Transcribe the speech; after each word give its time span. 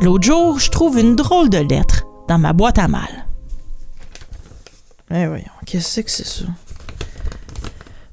L'autre 0.00 0.24
jour, 0.24 0.58
je 0.58 0.70
trouve 0.70 0.98
une 0.98 1.14
drôle 1.14 1.50
de 1.50 1.58
lettre 1.58 2.06
dans 2.26 2.38
ma 2.38 2.52
boîte 2.52 2.78
à 2.78 2.88
mal. 2.88 3.26
Eh 5.10 5.26
voyons, 5.26 5.44
qu'est-ce 5.66 6.00
que 6.00 6.10
c'est 6.10 6.26
ça? 6.26 6.44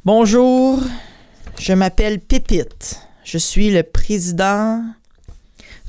Bonjour, 0.03 0.81
je 1.59 1.73
m'appelle 1.73 2.19
Pépite. 2.19 3.01
Je 3.23 3.37
suis 3.37 3.71
le 3.71 3.83
président 3.83 4.83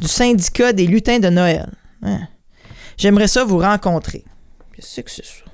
du 0.00 0.08
syndicat 0.08 0.72
des 0.72 0.86
lutins 0.86 1.18
de 1.18 1.28
Noël. 1.30 1.72
Hein? 2.02 2.28
J'aimerais 2.96 3.28
ça 3.28 3.44
vous 3.44 3.58
rencontrer. 3.58 4.24
Qu'est-ce 4.74 5.00
que 5.00 5.10
c'est 5.10 5.24
ça? 5.24 5.44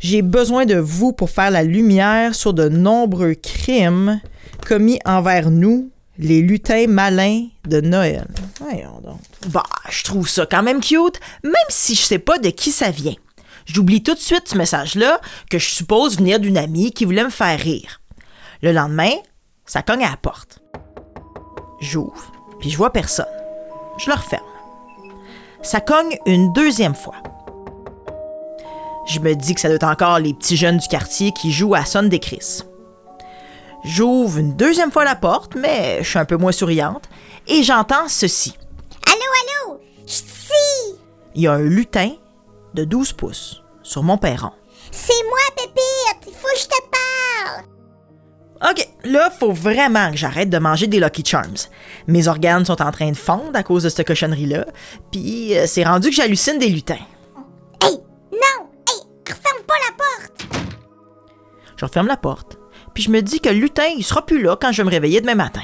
J'ai 0.00 0.22
besoin 0.22 0.64
de 0.64 0.76
vous 0.76 1.12
pour 1.12 1.30
faire 1.30 1.50
la 1.50 1.62
lumière 1.62 2.34
sur 2.34 2.54
de 2.54 2.68
nombreux 2.68 3.34
crimes 3.34 4.20
commis 4.66 4.98
envers 5.04 5.50
nous, 5.50 5.90
les 6.18 6.42
lutins 6.42 6.86
malins 6.88 7.46
de 7.66 7.80
Noël. 7.80 8.26
Voyons 8.60 9.00
donc. 9.00 9.20
Bah, 9.48 9.62
je 9.88 10.02
trouve 10.04 10.28
ça 10.28 10.46
quand 10.46 10.62
même 10.62 10.80
cute, 10.80 11.20
même 11.44 11.54
si 11.68 11.94
je 11.94 12.02
sais 12.02 12.18
pas 12.18 12.38
de 12.38 12.50
qui 12.50 12.72
ça 12.72 12.90
vient. 12.90 13.14
J'oublie 13.66 14.02
tout 14.02 14.14
de 14.14 14.18
suite 14.18 14.48
ce 14.48 14.56
message-là, 14.56 15.20
que 15.50 15.58
je 15.58 15.68
suppose 15.68 16.18
venir 16.18 16.40
d'une 16.40 16.56
amie 16.56 16.92
qui 16.92 17.04
voulait 17.04 17.24
me 17.24 17.30
faire 17.30 17.58
rire. 17.58 18.00
Le 18.62 18.72
lendemain, 18.72 19.12
ça 19.66 19.82
cogne 19.82 20.04
à 20.04 20.10
la 20.10 20.16
porte. 20.16 20.60
J'ouvre, 21.80 22.32
puis 22.58 22.70
je 22.70 22.76
vois 22.76 22.92
personne. 22.92 23.26
Je 23.98 24.10
le 24.10 24.16
referme. 24.16 24.42
Ça 25.62 25.80
cogne 25.80 26.18
une 26.26 26.52
deuxième 26.52 26.94
fois. 26.94 27.16
Je 29.06 29.20
me 29.20 29.34
dis 29.34 29.54
que 29.54 29.60
ça 29.60 29.68
doit 29.68 29.76
être 29.76 29.84
encore 29.84 30.18
les 30.18 30.34
petits 30.34 30.56
jeunes 30.56 30.78
du 30.78 30.88
quartier 30.88 31.32
qui 31.32 31.52
jouent 31.52 31.74
à 31.74 31.84
Sonne 31.84 32.08
des 32.08 32.18
Chris. 32.18 32.62
J'ouvre 33.84 34.38
une 34.38 34.56
deuxième 34.56 34.90
fois 34.90 35.04
la 35.04 35.14
porte, 35.14 35.54
mais 35.54 36.02
je 36.02 36.08
suis 36.08 36.18
un 36.18 36.24
peu 36.24 36.36
moins 36.36 36.52
souriante, 36.52 37.04
et 37.46 37.62
j'entends 37.62 38.08
ceci. 38.08 38.54
Allô, 39.06 39.70
allô? 39.70 39.80
Ch'ti! 40.06 40.98
Il 41.34 41.42
y 41.42 41.46
a 41.46 41.52
un 41.52 41.62
lutin 41.62 42.12
de 42.74 42.84
12 42.84 43.12
pouces 43.12 43.62
sur 43.82 44.02
mon 44.02 44.18
perron. 44.18 44.50
C'est 44.90 45.22
moi, 45.28 45.38
Pépite! 45.56 46.26
Il 46.26 46.32
faut 46.32 46.48
que 46.54 46.60
je 46.60 46.66
te 46.66 46.82
parle! 46.90 47.64
OK, 48.70 48.88
là, 49.04 49.30
faut 49.30 49.52
vraiment 49.52 50.10
que 50.10 50.16
j'arrête 50.16 50.50
de 50.50 50.58
manger 50.58 50.88
des 50.88 50.98
Lucky 50.98 51.24
Charms. 51.24 51.68
Mes 52.08 52.26
organes 52.26 52.64
sont 52.64 52.82
en 52.82 52.90
train 52.90 53.10
de 53.10 53.16
fondre 53.16 53.54
à 53.56 53.62
cause 53.62 53.84
de 53.84 53.88
cette 53.88 54.06
cochonnerie-là, 54.06 54.66
puis 55.12 55.56
euh, 55.56 55.66
c'est 55.68 55.84
rendu 55.84 56.08
que 56.10 56.16
j'hallucine 56.16 56.58
des 56.58 56.68
lutins. 56.68 56.98
Hey! 57.80 57.98
Non! 58.32 58.66
Hey! 58.88 59.00
Referme 59.28 59.64
pas 59.64 59.74
la 59.88 59.96
porte! 59.96 60.66
Je 61.76 61.84
referme 61.84 62.08
la 62.08 62.16
porte, 62.16 62.58
puis 62.98 63.04
je 63.04 63.12
me 63.12 63.22
dis 63.22 63.38
que 63.38 63.48
le 63.48 63.60
lutin, 63.60 63.86
il 63.96 64.02
sera 64.02 64.26
plus 64.26 64.42
là 64.42 64.56
quand 64.60 64.72
je 64.72 64.82
vais 64.82 64.86
me 64.86 64.90
réveiller 64.90 65.20
demain 65.20 65.36
matin. 65.36 65.62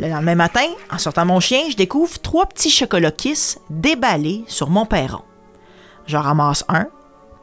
Le 0.00 0.08
lendemain 0.08 0.34
matin, 0.34 0.66
en 0.90 0.98
sortant 0.98 1.24
mon 1.24 1.38
chien, 1.38 1.70
je 1.70 1.76
découvre 1.76 2.18
trois 2.18 2.46
petits 2.46 2.70
chocolats 2.72 3.12
Kiss 3.12 3.60
déballés 3.70 4.42
sur 4.48 4.68
mon 4.68 4.84
perron. 4.84 5.22
J'en 6.08 6.22
ramasse 6.22 6.64
un, 6.66 6.88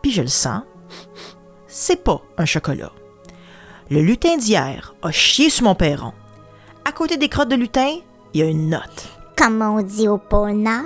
puis 0.01 0.11
je 0.11 0.23
le 0.23 0.27
sens. 0.27 0.63
C'est 1.67 2.03
pas 2.03 2.19
un 2.37 2.43
chocolat. 2.43 2.91
Le 3.89 4.01
lutin 4.01 4.35
d'hier 4.35 4.93
a 5.01 5.09
chié 5.09 5.49
sur 5.49 5.63
mon 5.63 5.75
perron. 5.75 6.11
À 6.83 6.91
côté 6.91 7.15
des 7.15 7.29
crottes 7.29 7.47
de 7.47 7.55
lutin, 7.55 7.99
il 8.33 8.41
y 8.41 8.43
a 8.43 8.47
une 8.47 8.69
note. 8.69 9.07
Comme 9.37 9.61
on 9.61 9.81
dit 9.83 10.09
au 10.09 10.17
pôle 10.17 10.51
Nord, 10.51 10.83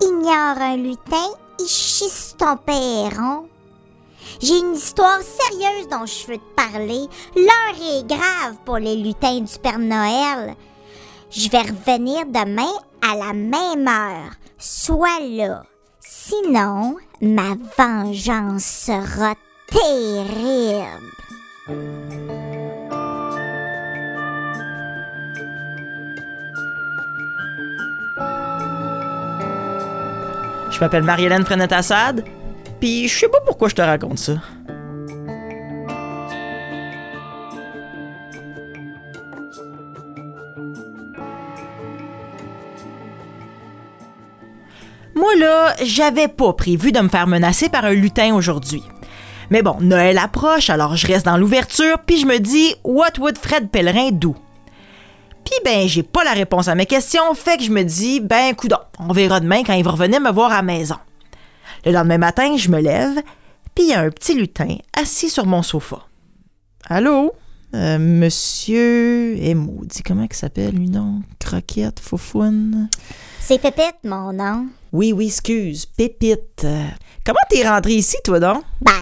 ignore 0.00 0.58
un 0.60 0.76
lutin, 0.76 1.28
il 1.60 1.68
chie 1.68 2.10
sur 2.10 2.36
ton 2.36 2.56
perron. 2.56 3.46
J'ai 4.40 4.58
une 4.58 4.74
histoire 4.74 5.20
sérieuse 5.20 5.88
dont 5.88 6.06
je 6.06 6.26
veux 6.26 6.38
te 6.38 6.54
parler. 6.56 7.08
L'heure 7.36 7.98
est 7.98 8.06
grave 8.06 8.56
pour 8.64 8.78
les 8.78 8.96
lutins 8.96 9.40
du 9.40 9.58
Père 9.62 9.78
Noël. 9.78 10.54
Je 11.30 11.48
vais 11.48 11.62
revenir 11.62 12.26
demain 12.26 12.72
à 13.00 13.16
la 13.16 13.32
même 13.32 13.88
heure. 13.88 14.32
Sois 14.58 15.20
là. 15.20 15.64
Sinon, 16.00 16.96
ma 17.20 17.54
vengeance 17.78 18.64
sera 18.64 19.34
terrible. 19.66 21.12
Je 30.70 30.80
m'appelle 30.80 31.02
Marie-Hélène 31.02 31.44
Frenette-Assad, 31.44 32.24
puis 32.82 33.06
je 33.06 33.16
sais 33.16 33.28
pas 33.28 33.38
pourquoi 33.46 33.68
je 33.68 33.76
te 33.76 33.80
raconte 33.80 34.18
ça. 34.18 34.32
Moi, 45.14 45.36
là, 45.38 45.76
j'avais 45.84 46.26
pas 46.26 46.52
prévu 46.54 46.90
de 46.90 46.98
me 46.98 47.08
faire 47.08 47.28
menacer 47.28 47.68
par 47.68 47.84
un 47.84 47.92
lutin 47.92 48.34
aujourd'hui. 48.34 48.82
Mais 49.50 49.62
bon, 49.62 49.76
Noël 49.80 50.18
approche, 50.18 50.68
alors 50.68 50.96
je 50.96 51.06
reste 51.06 51.26
dans 51.26 51.36
l'ouverture, 51.36 51.98
puis 52.04 52.18
je 52.18 52.26
me 52.26 52.38
dis, 52.38 52.74
what 52.82 53.12
would 53.20 53.38
Fred 53.38 53.70
Pellerin 53.70 54.10
do? 54.10 54.34
Puis 55.44 55.54
ben, 55.64 55.86
j'ai 55.86 56.02
pas 56.02 56.24
la 56.24 56.32
réponse 56.32 56.66
à 56.66 56.74
mes 56.74 56.86
questions, 56.86 57.32
fait 57.34 57.58
que 57.58 57.62
je 57.62 57.70
me 57.70 57.84
dis, 57.84 58.18
ben, 58.18 58.56
coudon, 58.56 58.78
on 58.98 59.12
verra 59.12 59.38
demain 59.38 59.62
quand 59.62 59.74
il 59.74 59.84
va 59.84 59.92
revenir 59.92 60.20
me 60.20 60.32
voir 60.32 60.50
à 60.50 60.56
la 60.56 60.62
maison. 60.62 60.96
Le 61.84 61.92
lendemain 61.92 62.18
matin, 62.18 62.56
je 62.56 62.68
me 62.68 62.80
lève, 62.80 63.20
puis 63.74 63.84
il 63.84 63.90
y 63.90 63.94
a 63.94 64.00
un 64.00 64.10
petit 64.10 64.34
lutin 64.34 64.76
assis 64.96 65.30
sur 65.30 65.46
mon 65.46 65.62
sofa. 65.62 66.06
Allô? 66.88 67.32
Euh, 67.74 67.98
monsieur 67.98 69.36
est 69.42 69.54
maudit. 69.54 70.02
Comment 70.02 70.26
il 70.30 70.36
s'appelle, 70.36 70.74
lui, 70.74 70.88
non? 70.90 71.22
Croquette, 71.38 72.00
foufoune? 72.00 72.88
C'est 73.40 73.58
Pépite, 73.58 73.96
mon 74.04 74.32
nom. 74.32 74.66
Oui, 74.92 75.12
oui, 75.12 75.26
excuse. 75.28 75.86
Pépite. 75.86 76.64
Euh, 76.64 76.86
comment 77.24 77.38
t'es 77.48 77.66
rentré 77.66 77.92
ici, 77.94 78.16
toi, 78.24 78.38
donc? 78.38 78.62
Ben, 78.82 78.92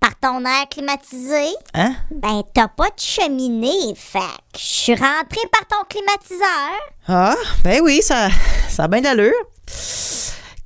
par 0.00 0.16
ton 0.18 0.44
air 0.44 0.66
climatisé, 0.70 1.48
Hein? 1.74 1.94
ben 2.10 2.42
t'as 2.54 2.68
pas 2.68 2.86
de 2.86 2.98
cheminée, 3.00 3.94
fait 3.96 4.18
que 4.52 4.58
je 4.58 4.64
suis 4.64 4.94
rentrée 4.94 5.46
par 5.52 5.66
ton 5.68 5.84
climatiseur. 5.88 6.70
Ah, 7.08 7.34
ben 7.64 7.80
oui, 7.82 8.00
ça, 8.00 8.28
ça 8.68 8.84
a 8.84 8.88
bien 8.88 9.00
d'allure. 9.02 9.32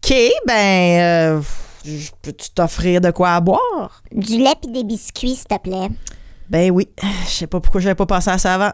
OK, 0.04 0.14
ben, 0.46 1.00
euh, 1.00 1.40
je 1.84 2.10
peux-tu 2.22 2.50
t'offrir 2.50 3.00
de 3.00 3.10
quoi 3.10 3.34
à 3.34 3.40
boire? 3.40 4.02
Du 4.12 4.38
lait 4.38 4.54
pis 4.60 4.68
des 4.68 4.84
biscuits, 4.84 5.36
s'il 5.36 5.46
te 5.46 5.58
plaît. 5.58 5.90
Ben 6.48 6.70
oui, 6.70 6.88
je 7.24 7.30
sais 7.30 7.46
pas 7.46 7.60
pourquoi 7.60 7.80
j'avais 7.80 7.94
pas 7.94 8.06
pensé 8.06 8.30
à 8.30 8.38
ça 8.38 8.54
avant. 8.54 8.72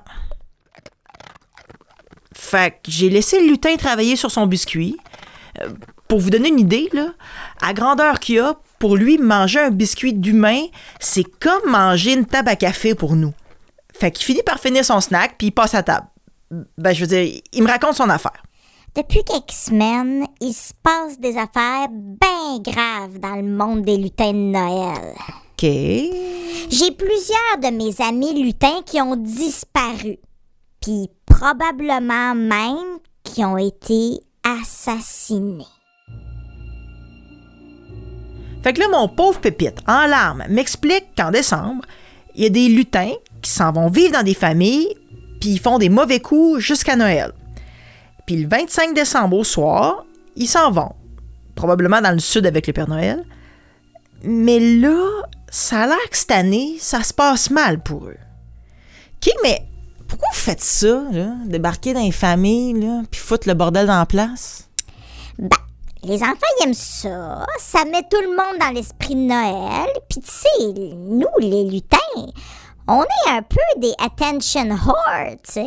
Fait 2.33 2.73
que 2.73 2.91
j'ai 2.91 3.11
laissé 3.11 3.41
le 3.41 3.47
lutin 3.47 3.77
travailler 3.77 4.17
sur 4.17 4.31
son 4.31 4.47
biscuit. 4.47 4.97
Euh, 5.61 5.71
pour 6.09 6.19
vous 6.19 6.31
donner 6.31 6.49
une 6.49 6.59
idée, 6.59 6.89
là, 6.93 7.13
à 7.63 7.73
grandeur 7.73 8.19
qu'il 8.19 8.41
a, 8.41 8.55
pour 8.81 8.97
lui, 8.97 9.19
manger 9.19 9.61
un 9.61 9.71
biscuit 9.71 10.13
d'humain, 10.13 10.63
c'est 10.99 11.25
comme 11.39 11.71
manger 11.71 12.15
une 12.15 12.27
table 12.27 12.49
à 12.49 12.57
café 12.57 12.95
pour 12.97 13.15
nous. 13.15 13.33
Fait 13.95 14.11
qu'il 14.11 14.25
finit 14.25 14.43
par 14.43 14.59
finir 14.59 14.85
son 14.85 15.01
snack, 15.01 15.37
puis 15.39 15.49
il 15.49 15.51
passe 15.53 15.75
à 15.75 15.83
table. 15.83 16.07
Ben, 16.79 16.93
je 16.93 17.01
veux 17.03 17.07
dire, 17.07 17.41
il 17.53 17.63
me 17.63 17.69
raconte 17.69 17.95
son 17.95 18.09
affaire. 18.09 18.43
Depuis 18.97 19.23
quelques 19.23 19.53
semaines, 19.53 20.27
il 20.41 20.53
se 20.53 20.73
passe 20.83 21.21
des 21.21 21.37
affaires 21.37 21.89
bien 21.91 22.59
graves 22.59 23.21
dans 23.21 23.37
le 23.37 23.45
monde 23.45 23.83
des 23.83 23.97
lutins 23.97 24.33
de 24.33 24.51
Noël. 24.51 25.15
OK. 25.53 25.63
J'ai 25.63 26.91
plusieurs 26.99 27.59
de 27.63 27.71
mes 27.71 27.95
amis 28.05 28.43
lutins 28.43 28.83
qui 28.85 29.01
ont 29.01 29.15
disparu. 29.15 30.19
Puis 30.81 31.09
probablement 31.25 32.35
même 32.35 32.99
qui 33.23 33.45
ont 33.45 33.59
été 33.59 34.19
assassinés. 34.43 35.67
Fait 38.65 38.73
que 38.73 38.81
là, 38.81 38.89
mon 38.89 39.07
pauvre 39.07 39.39
Pépite, 39.41 39.79
en 39.87 40.07
larmes, 40.07 40.45
m'explique 40.49 41.07
qu'en 41.17 41.31
décembre, 41.31 41.85
il 42.35 42.43
y 42.43 42.47
a 42.47 42.51
des 42.51 42.69
lutins 42.69 43.13
qui 43.41 43.53
s'en 43.53 43.71
vont 43.71 43.89
vivre 43.89 44.15
dans 44.15 44.25
des 44.25 44.35
familles, 44.35 44.97
puis 45.41 45.51
ils 45.51 45.61
font 45.61 45.79
des 45.79 45.89
mauvais 45.89 46.21
coups 46.21 46.59
jusqu'à 46.59 46.97
Noël. 46.97 47.33
Puis 48.31 48.45
le 48.45 48.49
25 48.49 48.95
décembre 48.95 49.39
au 49.39 49.43
soir, 49.43 50.05
ils 50.37 50.47
s'en 50.47 50.71
vont. 50.71 50.93
Probablement 51.57 52.01
dans 52.01 52.13
le 52.13 52.21
sud 52.21 52.47
avec 52.47 52.69
le 52.69 52.73
Père 52.73 52.89
Noël. 52.89 53.25
Mais 54.23 54.61
là, 54.61 55.05
ça 55.51 55.81
a 55.81 55.87
l'air 55.89 56.11
que 56.13 56.17
cette 56.17 56.31
année, 56.31 56.77
ça 56.79 57.03
se 57.03 57.13
passe 57.13 57.51
mal 57.51 57.83
pour 57.83 58.05
eux. 58.05 58.19
OK, 59.17 59.33
mais 59.43 59.65
pourquoi 60.07 60.29
vous 60.33 60.39
faites 60.39 60.61
ça, 60.61 61.03
là? 61.11 61.33
Débarquer 61.47 61.93
dans 61.93 62.05
les 62.05 62.13
familles, 62.13 62.77
puis 63.11 63.21
foutre 63.21 63.49
le 63.49 63.55
bordel 63.55 63.89
dans 63.89 63.99
la 63.99 64.07
place? 64.07 64.69
Ben, 65.37 65.49
les 66.05 66.23
enfants 66.23 66.37
ils 66.61 66.69
aiment 66.69 66.75
ça. 66.75 67.45
Ça 67.59 67.85
met 67.85 68.05
tout 68.09 68.23
le 68.23 68.29
monde 68.29 68.61
dans 68.61 68.71
l'esprit 68.73 69.17
de 69.17 69.23
Noël. 69.23 69.89
Puis 70.09 70.21
tu 70.21 70.31
sais, 70.31 70.69
nous, 70.69 71.27
les 71.41 71.65
lutins, 71.65 71.99
on 72.91 73.03
est 73.03 73.31
un 73.31 73.43
peu 73.43 73.81
des 73.81 73.95
attention 73.99 74.69
whores, 74.71 75.37
tu 75.45 75.53
sais. 75.53 75.67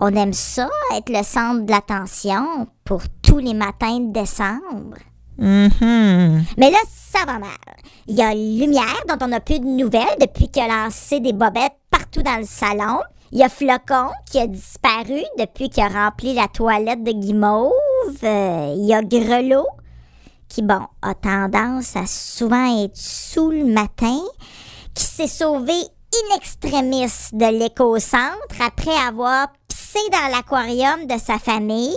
On 0.00 0.14
aime 0.14 0.32
ça, 0.32 0.68
être 0.94 1.08
le 1.08 1.22
centre 1.22 1.64
de 1.64 1.70
l'attention 1.70 2.66
pour 2.84 3.02
tous 3.22 3.38
les 3.38 3.54
matins 3.54 4.00
de 4.00 4.12
décembre. 4.12 4.98
Mhm. 5.38 6.44
Mais 6.58 6.70
là, 6.70 6.78
ça 6.86 7.20
va 7.26 7.38
mal. 7.38 7.50
Il 8.06 8.16
y 8.16 8.22
a 8.22 8.34
Lumière, 8.34 9.02
dont 9.08 9.24
on 9.24 9.28
n'a 9.28 9.40
plus 9.40 9.60
de 9.60 9.64
nouvelles 9.64 10.18
depuis 10.20 10.48
qu'il 10.48 10.62
a 10.62 10.84
lancé 10.84 11.20
des 11.20 11.32
bobettes 11.32 11.72
partout 11.90 12.02
partout 12.12 12.22
dans 12.22 12.38
le 12.38 12.46
salon. 12.46 13.00
Il 13.30 13.38
y 13.38 13.42
a 13.42 13.48
Flocon 13.48 14.10
qui 14.30 14.38
a 14.38 14.46
disparu 14.46 15.22
depuis 15.38 15.70
qu'il 15.70 15.82
a 15.82 15.88
rempli 15.88 16.34
la 16.34 16.48
toilette 16.48 17.02
de 17.02 17.12
guimauve. 17.12 17.72
Euh, 18.22 18.74
il 18.76 18.84
y 18.84 18.92
a 18.92 19.02
Grelot 19.02 19.66
qui, 20.48 20.60
bon, 20.60 20.82
a 21.00 21.14
tendance 21.14 21.96
à 21.96 22.04
souvent 22.06 22.84
être 22.84 22.96
sous 22.96 23.50
le 23.50 23.64
matin, 23.64 24.20
qui 24.94 25.04
s'est 25.04 25.26
sauvé 25.26 25.72
in 26.14 26.36
extremis 26.36 27.30
de 27.32 27.58
l'éco-centre 27.58 28.60
après 28.60 28.96
avoir 29.06 29.48
pissé 29.68 30.00
dans 30.10 30.30
l'aquarium 30.30 31.06
de 31.06 31.18
sa 31.18 31.38
famille. 31.38 31.96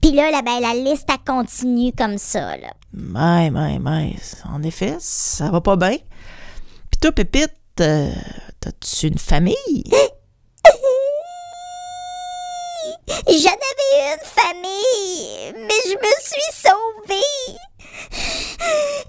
Puis 0.00 0.12
là, 0.12 0.30
la, 0.30 0.42
ben, 0.42 0.60
la 0.60 0.74
liste, 0.74 1.08
a 1.10 1.18
continue 1.18 1.92
comme 1.92 2.18
ça, 2.18 2.56
là. 2.56 2.72
Mais, 2.92 3.50
mais, 3.50 3.78
mais, 3.78 4.16
en 4.52 4.62
effet, 4.62 4.96
ça 4.98 5.50
va 5.50 5.60
pas 5.60 5.76
bien. 5.76 5.96
Puis 6.90 7.00
toi, 7.00 7.12
Pépite, 7.12 7.52
euh, 7.80 8.10
t'as-tu 8.60 9.06
une 9.06 9.18
famille? 9.18 9.84
J'en 13.28 13.50
avais 13.50 14.14
une 14.14 14.24
famille, 14.24 15.52
mais 15.56 15.80
je 15.86 15.94
me 15.94 16.12
suis 16.20 16.52
sauvée. 16.52 17.58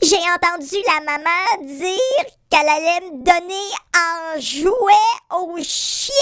J'ai 0.02 0.18
entendu 0.18 0.76
la 0.86 1.00
maman 1.06 1.66
dire 1.66 2.26
qu'elle 2.50 2.68
allait 2.68 3.02
me 3.02 3.24
donner 3.24 3.70
un 3.94 4.40
jouet 4.40 5.12
au 5.32 5.58
chien 5.62 6.14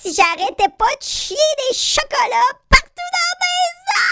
si 0.00 0.14
j'arrêtais 0.14 0.70
pas 0.78 0.94
de 0.98 1.02
chier 1.02 1.36
des 1.68 1.76
chocolats 1.76 2.52
partout 2.70 3.08
dans 3.12 3.26
la 3.30 3.36
maison. 3.42 4.06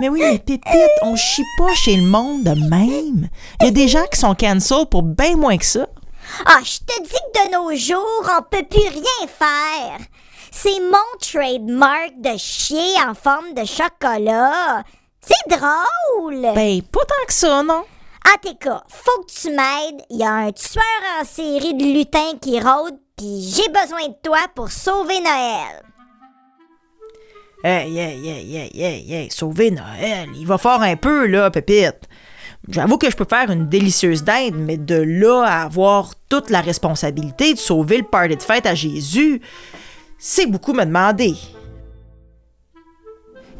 Mais 0.00 0.08
oui, 0.08 0.20
mais 0.20 0.38
Pépite, 0.38 0.90
on 1.02 1.16
chie 1.16 1.44
pas 1.58 1.74
chez 1.74 1.96
le 1.96 2.06
monde 2.06 2.44
de 2.44 2.54
même. 2.68 3.28
Il 3.60 3.66
y 3.66 3.68
a 3.68 3.70
des 3.70 3.88
gens 3.88 4.04
qui 4.10 4.18
sont 4.18 4.34
cancel 4.34 4.86
pour 4.90 5.02
bien 5.02 5.36
moins 5.36 5.56
que 5.56 5.64
ça. 5.64 5.86
Ah, 6.46 6.60
je 6.62 6.78
te 6.78 7.02
dis 7.02 7.10
que 7.10 7.46
de 7.46 7.52
nos 7.52 7.74
jours, 7.76 8.30
on 8.38 8.42
peut 8.42 8.64
plus 8.64 8.88
rien 8.88 9.28
faire. 9.28 9.98
C'est 10.56 10.80
mon 10.80 11.18
trademark 11.20 12.12
de 12.20 12.38
chier 12.38 12.94
en 13.04 13.12
forme 13.12 13.54
de 13.54 13.64
chocolat. 13.64 14.84
C'est 15.20 15.50
drôle. 15.50 16.42
Ben, 16.54 16.80
pas 16.80 17.00
tant 17.00 17.26
que 17.26 17.32
ça, 17.32 17.62
non? 17.64 17.82
En 18.24 18.38
tout 18.40 18.54
cas, 18.60 18.84
faut 18.88 19.24
que 19.24 19.32
tu 19.32 19.48
m'aides. 19.50 20.02
Il 20.10 20.18
y 20.18 20.22
a 20.22 20.32
un 20.32 20.52
tueur 20.52 20.84
en 21.20 21.24
série 21.24 21.74
de 21.74 21.84
lutins 21.84 22.38
qui 22.40 22.60
rôde, 22.60 22.94
puis 23.16 23.42
j'ai 23.42 23.68
besoin 23.68 24.08
de 24.08 24.14
toi 24.22 24.38
pour 24.54 24.70
sauver 24.70 25.18
Noël. 25.20 25.82
Hey, 27.64 27.98
hey, 27.98 28.28
hey, 28.28 28.56
hey, 28.56 28.80
hey, 28.80 29.12
hey, 29.12 29.30
sauver 29.32 29.72
Noël. 29.72 30.28
Il 30.36 30.46
va 30.46 30.56
fort 30.56 30.82
un 30.82 30.96
peu, 30.96 31.26
là, 31.26 31.50
Pépite. 31.50 32.08
J'avoue 32.68 32.96
que 32.96 33.10
je 33.10 33.16
peux 33.16 33.26
faire 33.28 33.50
une 33.50 33.68
délicieuse 33.68 34.22
dinde, 34.22 34.54
mais 34.54 34.76
de 34.76 35.02
là 35.02 35.42
à 35.42 35.62
avoir 35.64 36.12
toute 36.28 36.48
la 36.48 36.60
responsabilité 36.60 37.54
de 37.54 37.58
sauver 37.58 37.98
le 37.98 38.04
party 38.04 38.36
de 38.36 38.42
fête 38.42 38.66
à 38.66 38.74
Jésus, 38.74 39.42
c'est 40.26 40.46
beaucoup 40.46 40.72
me 40.72 40.86
demander. 40.86 41.36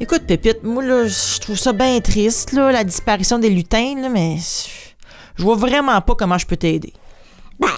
Écoute, 0.01 0.23
Pépite, 0.27 0.63
moi, 0.63 0.83
là, 0.83 1.07
je 1.07 1.39
trouve 1.39 1.59
ça 1.59 1.75
bien 1.75 2.01
triste, 2.01 2.53
là, 2.53 2.73
la 2.73 2.85
disparition 2.85 3.39
des 3.39 3.51
lutins, 3.51 4.01
là, 4.01 4.09
mais 4.09 4.39
je 5.37 5.43
vois 5.43 5.57
vraiment 5.57 6.01
pas 6.01 6.15
comment 6.15 6.39
je 6.39 6.47
peux 6.47 6.57
t'aider. 6.57 6.95
Ben, 7.61 7.69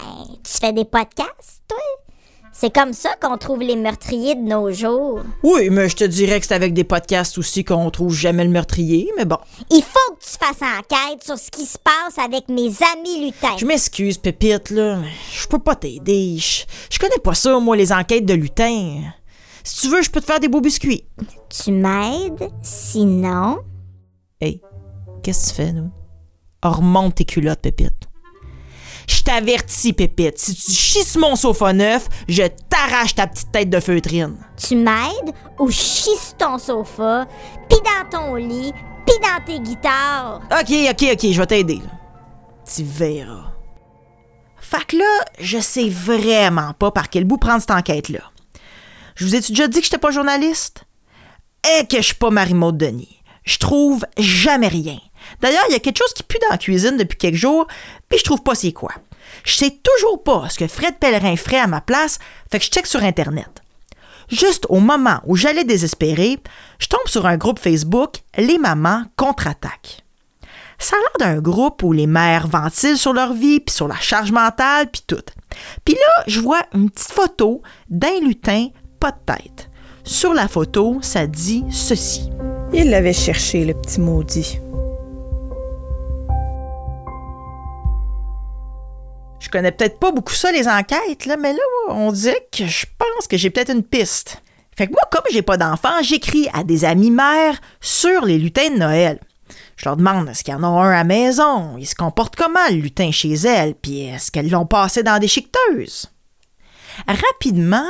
tu 0.41 0.57
fais 0.57 0.71
des 0.71 0.85
podcasts, 0.85 1.63
toi? 1.67 1.77
C'est 2.59 2.73
comme 2.73 2.93
ça 2.93 3.09
qu'on 3.21 3.37
trouve 3.37 3.59
les 3.59 3.75
meurtriers 3.75 4.33
de 4.33 4.41
nos 4.41 4.71
jours. 4.71 5.19
Oui, 5.43 5.69
mais 5.69 5.89
je 5.89 5.95
te 5.95 6.03
dirais 6.03 6.39
que 6.39 6.47
c'est 6.47 6.55
avec 6.55 6.73
des 6.73 6.83
podcasts 6.83 7.37
aussi 7.37 7.63
qu'on 7.63 7.91
trouve 7.91 8.15
jamais 8.15 8.43
le 8.43 8.49
meurtrier, 8.49 9.11
mais 9.15 9.25
bon. 9.25 9.37
Il 9.69 9.83
faut 9.83 10.15
que 10.15 10.23
tu 10.23 10.37
fasses 10.39 10.63
enquête 10.63 11.23
sur 11.23 11.37
ce 11.37 11.51
qui 11.51 11.67
se 11.67 11.77
passe 11.77 12.17
avec 12.17 12.49
mes 12.49 12.71
amis 12.95 13.25
lutins. 13.27 13.55
Je 13.59 13.65
m'excuse, 13.67 14.17
Pépite, 14.17 14.71
là, 14.71 15.01
je 15.31 15.47
peux 15.47 15.59
pas 15.59 15.75
t'aider. 15.75 16.37
Je, 16.39 16.63
je 16.89 16.97
connais 16.97 17.19
pas 17.23 17.35
ça, 17.35 17.59
moi, 17.59 17.75
les 17.77 17.93
enquêtes 17.93 18.25
de 18.25 18.33
lutins. 18.33 19.03
Si 19.63 19.81
tu 19.81 19.93
veux, 19.93 20.01
je 20.01 20.09
peux 20.09 20.19
te 20.19 20.25
faire 20.25 20.39
des 20.39 20.47
beaux 20.47 20.61
biscuits. 20.61 21.03
Tu 21.49 21.71
m'aides? 21.71 22.49
Sinon... 22.63 23.59
Hey, 24.41 24.63
qu'est-ce 25.21 25.43
que 25.43 25.49
tu 25.49 25.55
fais, 25.61 25.73
nous? 25.73 25.91
Oh, 26.65 26.71
remonte 26.71 27.13
tes 27.13 27.25
culottes, 27.25 27.61
Pépite. 27.61 28.07
Je 29.07 29.21
t'avertis, 29.21 29.93
Pépite, 29.93 30.37
si 30.37 30.53
tu 30.53 30.71
chies 30.71 31.03
sur 31.03 31.21
mon 31.21 31.35
sofa 31.35 31.71
neuf, 31.73 32.07
je 32.27 32.43
t'arrache 32.69 33.15
ta 33.15 33.27
petite 33.27 33.51
tête 33.51 33.69
de 33.69 33.79
feutrine. 33.79 34.35
Tu 34.57 34.75
m'aides 34.75 35.33
ou 35.59 35.69
chie 35.71 36.09
sur 36.21 36.35
ton 36.37 36.57
sofa, 36.57 37.25
pis 37.69 37.77
dans 37.77 38.09
ton 38.19 38.35
lit, 38.35 38.73
pis 39.05 39.13
dans 39.21 39.43
tes 39.45 39.59
guitares? 39.59 40.41
Ok, 40.51 40.71
ok, 40.91 41.05
ok, 41.13 41.31
je 41.31 41.37
vais 41.39 41.45
t'aider. 41.47 41.75
là. 41.77 41.91
Tu 42.73 42.83
verras. 42.83 43.53
Fait 44.59 44.85
que 44.85 44.97
là, 44.97 45.23
je 45.39 45.59
sais 45.59 45.87
vraiment 45.87 46.73
pas 46.73 46.91
par 46.91 47.09
quel 47.09 47.23
bout 47.23 47.37
prendre 47.37 47.61
cette 47.61 47.71
enquête-là. 47.71 48.19
Je 49.15 49.25
vous 49.25 49.35
ai-tu 49.35 49.53
déjà 49.53 49.69
dit 49.69 49.79
que 49.79 49.85
j'étais 49.85 49.97
pas 49.97 50.11
journaliste? 50.11 50.83
Et 51.79 51.87
que 51.87 51.97
je 51.97 52.01
suis 52.01 52.15
pas 52.15 52.29
Marie-Maude 52.29 52.77
Denis. 52.77 53.21
Je 53.45 53.57
trouve 53.57 54.05
jamais 54.17 54.67
rien. 54.67 54.99
D'ailleurs, 55.41 55.63
il 55.69 55.73
y 55.73 55.75
a 55.75 55.79
quelque 55.79 55.97
chose 55.97 56.13
qui 56.13 56.23
pue 56.23 56.39
dans 56.41 56.51
la 56.51 56.57
cuisine 56.57 56.97
depuis 56.97 57.17
quelques 57.17 57.35
jours, 57.35 57.67
puis 58.09 58.19
je 58.19 58.23
trouve 58.23 58.43
pas 58.43 58.55
c'est 58.55 58.71
quoi. 58.71 58.91
Je 59.43 59.55
sais 59.55 59.79
toujours 59.83 60.23
pas 60.23 60.49
ce 60.49 60.57
que 60.57 60.67
Fred 60.67 60.97
Pellerin 60.99 61.35
ferait 61.35 61.59
à 61.59 61.67
ma 61.67 61.81
place, 61.81 62.19
fait 62.51 62.59
que 62.59 62.65
je 62.65 62.71
check 62.71 62.87
sur 62.87 63.03
Internet. 63.03 63.61
Juste 64.29 64.65
au 64.69 64.79
moment 64.79 65.21
où 65.25 65.35
j'allais 65.35 65.63
désespérer, 65.63 66.39
je 66.79 66.87
tombe 66.87 67.07
sur 67.07 67.25
un 67.25 67.37
groupe 67.37 67.59
Facebook 67.59 68.15
Les 68.37 68.57
mamans 68.57 69.03
contre-attaque. 69.15 70.03
Ça 70.79 70.95
a 70.95 70.99
l'air 70.99 71.33
d'un 71.35 71.41
groupe 71.41 71.81
où 71.81 71.91
les 71.91 72.07
mères 72.07 72.47
ventilent 72.47 72.97
sur 72.97 73.13
leur 73.13 73.33
vie, 73.33 73.59
puis 73.59 73.73
sur 73.73 73.87
la 73.87 73.95
charge 73.95 74.31
mentale, 74.31 74.91
puis 74.91 75.01
tout. 75.07 75.23
Puis 75.85 75.95
là, 75.95 76.23
je 76.27 76.39
vois 76.39 76.61
une 76.73 76.89
petite 76.89 77.13
photo 77.13 77.61
d'un 77.89 78.19
lutin, 78.21 78.67
pas 78.99 79.11
de 79.11 79.17
tête. 79.25 79.69
Sur 80.03 80.33
la 80.33 80.47
photo, 80.47 80.99
ça 81.01 81.25
dit 81.25 81.63
ceci. 81.71 82.29
Il 82.73 82.89
l'avait 82.89 83.13
cherché, 83.13 83.65
le 83.65 83.73
petit 83.73 83.99
maudit. 83.99 84.59
Je 89.39 89.49
connais 89.49 89.71
peut-être 89.71 89.99
pas 89.99 90.11
beaucoup 90.11 90.33
ça, 90.33 90.51
les 90.51 90.67
enquêtes, 90.67 91.25
là, 91.25 91.37
mais 91.37 91.53
là, 91.53 91.59
on 91.89 92.11
dirait 92.11 92.47
que 92.51 92.65
je 92.65 92.85
pense 92.97 93.27
que 93.27 93.37
j'ai 93.37 93.49
peut-être 93.49 93.71
une 93.71 93.83
piste. 93.83 94.41
Fait 94.75 94.87
que 94.87 94.91
moi, 94.91 95.01
comme 95.11 95.23
j'ai 95.31 95.41
pas 95.41 95.57
d'enfants, 95.57 96.01
j'écris 96.01 96.47
à 96.53 96.63
des 96.63 96.85
amis 96.85 97.11
mères 97.11 97.59
sur 97.81 98.25
les 98.25 98.37
lutins 98.37 98.69
de 98.69 98.77
Noël. 98.77 99.19
Je 99.75 99.85
leur 99.85 99.97
demande 99.97 100.27
est-ce 100.29 100.43
qu'il 100.43 100.53
y 100.53 100.57
en 100.57 100.63
a 100.63 100.67
un 100.67 100.89
à 100.89 100.97
la 100.97 101.03
maison, 101.03 101.77
il 101.77 101.85
se 101.85 101.95
comporte 101.95 102.35
comment 102.35 102.67
le 102.69 102.77
lutin 102.77 103.11
chez 103.11 103.33
elles, 103.33 103.75
puis 103.75 104.01
est-ce 104.01 104.31
qu'elles 104.31 104.49
l'ont 104.49 104.65
passé 104.65 105.03
dans 105.03 105.19
des 105.19 105.27
chiqueteuses? 105.27 106.11
Rapidement, 107.07 107.89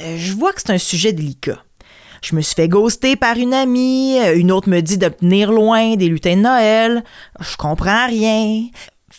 euh, 0.00 0.16
je 0.18 0.32
vois 0.32 0.52
que 0.52 0.60
c'est 0.60 0.72
un 0.72 0.78
sujet 0.78 1.12
délicat. 1.12 1.62
Je 2.22 2.34
me 2.34 2.40
suis 2.40 2.54
fait 2.54 2.68
ghoster 2.68 3.16
par 3.16 3.36
une 3.36 3.54
amie, 3.54 4.18
euh, 4.20 4.36
une 4.36 4.52
autre 4.52 4.68
me 4.68 4.80
dit 4.80 4.98
de 4.98 5.08
tenir 5.08 5.52
loin 5.52 5.96
des 5.96 6.08
lutins 6.08 6.36
de 6.36 6.42
Noël. 6.42 7.04
Je 7.40 7.56
comprends 7.56 8.06
rien. 8.06 8.66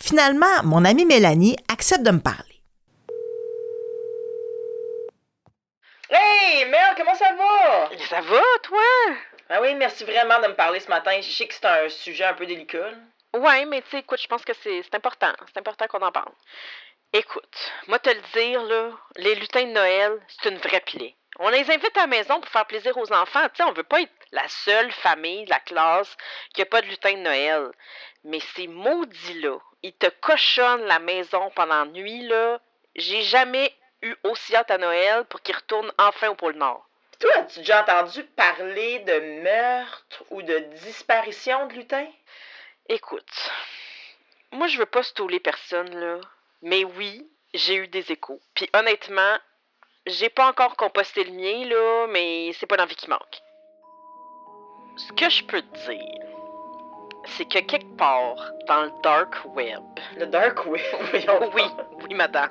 Finalement, 0.00 0.62
mon 0.64 0.84
amie 0.84 1.04
Mélanie 1.04 1.56
accepte 1.72 2.02
de 2.02 2.10
me 2.12 2.20
parler. 2.20 2.44
Hey, 6.10 6.64
Mel, 6.66 6.94
comment 6.96 7.14
ça 7.14 7.34
va? 7.34 7.90
Ça 8.08 8.20
va, 8.22 8.40
toi? 8.62 8.80
Ah 9.50 9.60
oui, 9.60 9.74
merci 9.74 10.04
vraiment 10.04 10.40
de 10.40 10.48
me 10.48 10.54
parler 10.54 10.80
ce 10.80 10.88
matin. 10.88 11.20
Je 11.20 11.30
sais 11.30 11.46
que 11.46 11.54
c'est 11.54 11.64
un 11.66 11.88
sujet 11.88 12.24
un 12.24 12.34
peu 12.34 12.46
délicat. 12.46 12.90
là. 12.90 13.38
Ouais, 13.40 13.64
mais 13.66 13.82
tu 13.82 13.90
sais, 13.90 13.98
écoute, 13.98 14.20
je 14.22 14.26
pense 14.26 14.44
que 14.44 14.52
c'est 14.62 14.82
c'est 14.82 14.94
important. 14.94 15.32
C'est 15.52 15.58
important 15.58 15.86
qu'on 15.86 16.00
en 16.02 16.12
parle. 16.12 16.32
Écoute, 17.12 17.72
moi 17.88 17.98
te 17.98 18.10
le 18.10 18.20
dire, 18.34 18.62
là, 18.64 18.90
les 19.16 19.34
lutins 19.34 19.64
de 19.64 19.72
Noël, 19.72 20.12
c'est 20.28 20.50
une 20.50 20.58
vraie 20.58 20.80
plaie. 20.80 21.14
On 21.38 21.48
les 21.50 21.70
invite 21.70 21.96
à 21.96 22.02
la 22.02 22.06
maison 22.06 22.40
pour 22.40 22.50
faire 22.50 22.66
plaisir 22.66 22.96
aux 22.96 23.12
enfants. 23.12 23.46
Tu 23.54 23.56
sais, 23.56 23.62
on 23.64 23.72
veut 23.72 23.82
pas 23.82 24.00
être 24.00 24.12
la 24.32 24.46
seule 24.48 24.92
famille 24.92 25.44
de 25.44 25.50
la 25.50 25.60
classe 25.60 26.16
qui 26.54 26.62
a 26.62 26.66
pas 26.66 26.82
de 26.82 26.86
lutin 26.86 27.12
de 27.12 27.18
Noël. 27.18 27.70
Mais 28.24 28.40
ces 28.54 28.66
maudits-là, 28.66 29.58
ils 29.82 29.92
te 29.92 30.08
cochonnent 30.20 30.86
la 30.86 30.98
maison 30.98 31.50
pendant 31.54 31.84
la 31.84 31.90
nuit, 31.90 32.26
là. 32.26 32.60
J'ai 32.96 33.22
jamais 33.22 33.74
eu 34.02 34.14
aussi 34.24 34.54
hâte 34.54 34.70
à 34.70 34.78
Noël 34.78 35.24
pour 35.24 35.40
qu'ils 35.42 35.56
retournent 35.56 35.92
enfin 35.98 36.28
au 36.28 36.34
pôle 36.34 36.56
Nord. 36.56 36.84
Toi, 37.18 37.32
as-tu 37.36 37.60
déjà 37.60 37.82
entendu 37.82 38.22
parler 38.24 39.00
de 39.00 39.42
meurtre 39.42 40.24
ou 40.30 40.42
de 40.42 40.58
disparition 40.84 41.66
de 41.66 41.74
lutins? 41.74 42.06
Écoute, 42.88 43.50
moi 44.52 44.68
je 44.68 44.78
veux 44.78 44.86
pas 44.86 45.02
stouler 45.02 45.40
personne 45.40 45.98
là, 45.98 46.20
mais 46.62 46.84
oui, 46.84 47.28
j'ai 47.54 47.74
eu 47.74 47.88
des 47.88 48.12
échos. 48.12 48.40
Puis 48.54 48.70
honnêtement, 48.72 49.36
j'ai 50.06 50.28
pas 50.28 50.46
encore 50.46 50.76
composté 50.76 51.24
le 51.24 51.32
mien 51.32 51.68
là, 51.68 52.06
mais 52.08 52.52
c'est 52.52 52.66
pas 52.66 52.76
l'envie 52.76 52.94
qui 52.94 53.10
manque. 53.10 53.42
Ce 54.98 55.12
que 55.12 55.30
je 55.30 55.44
peux 55.44 55.62
te 55.62 55.90
dire, 55.92 56.26
c'est 57.36 57.44
que 57.44 57.60
quelque 57.60 57.96
part 57.96 58.34
dans 58.66 58.82
le 58.82 58.90
dark 59.04 59.32
web, 59.54 59.80
Le 60.18 60.26
dark 60.26 60.66
web, 60.66 60.80
oui, 61.54 61.62
oui 62.02 62.14
madame, 62.16 62.50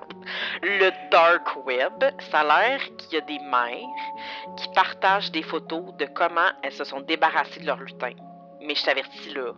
le 0.64 0.90
dark 1.12 1.66
web, 1.66 1.92
ça 2.32 2.40
a 2.40 2.44
l'air 2.46 2.80
qu'il 2.98 3.16
y 3.16 3.18
a 3.18 3.26
des 3.26 3.40
mères 3.40 4.56
qui 4.56 4.70
partagent 4.74 5.30
des 5.32 5.44
photos 5.44 5.94
de 6.00 6.06
comment 6.16 6.50
elles 6.64 6.72
se 6.72 6.86
sont 6.86 7.02
débarrassées 7.02 7.60
de 7.60 7.66
leur 7.66 7.80
lutin. 7.80 8.14
Mais 8.62 8.76
je 8.76 8.86
t'avertis 8.86 9.34
là, 9.34 9.52